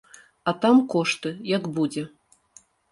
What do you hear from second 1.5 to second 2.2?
як будзе.